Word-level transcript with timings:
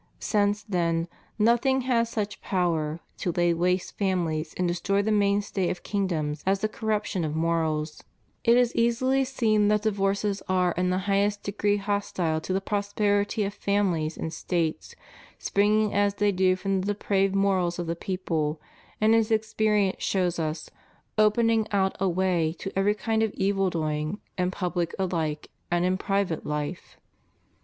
Since, 0.17 0.63
then, 0.63 1.07
nothing 1.37 1.81
has 1.81 2.09
such 2.09 2.41
power 2.41 3.01
to 3.19 3.31
lay 3.33 3.53
waste 3.53 3.99
families 3.99 4.55
and 4.57 4.67
destroy 4.67 5.03
the 5.03 5.11
mainstay 5.11 5.69
of 5.69 5.83
kingdoms 5.83 6.41
as 6.43 6.61
the 6.61 6.67
corruption 6.67 7.23
of 7.23 7.35
morals, 7.35 8.03
it 8.43 8.57
is 8.57 8.73
easily 8.75 9.21
se«ii 9.23 9.27
CHRISTIAN 9.57 9.67
MARRIAGE. 9.67 9.67
7b 9.67 9.69
that 9.69 9.81
divorces 9.91 10.41
are 10.49 10.71
in 10.71 10.89
the 10.89 10.97
highest 11.05 11.43
degree 11.43 11.77
hostile 11.77 12.41
to 12.41 12.51
the 12.51 12.59
prosperity 12.59 13.43
of 13.43 13.53
families 13.53 14.17
and 14.17 14.33
States, 14.33 14.95
springing 15.37 15.93
as 15.93 16.15
they 16.15 16.31
do 16.31 16.55
from 16.55 16.81
the 16.81 16.87
depraved 16.95 17.35
morals 17.35 17.77
of 17.77 17.85
the 17.85 17.95
people, 17.95 18.59
and, 18.99 19.13
as 19.13 19.29
experi 19.29 19.93
ence 19.93 20.01
shows 20.03 20.39
us, 20.39 20.71
opening 21.19 21.67
out 21.71 21.95
a 21.99 22.09
way 22.09 22.55
to 22.57 22.71
every 22.75 22.95
kind 22.95 23.21
of 23.21 23.31
evil 23.35 23.69
doing 23.69 24.19
in 24.35 24.49
pubhc 24.49 24.93
alike 24.97 25.51
and 25.69 25.85
in 25.85 25.95
private 25.95 26.43
life. 26.43 26.97